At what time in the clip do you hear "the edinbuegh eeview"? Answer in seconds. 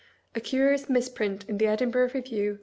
1.59-2.59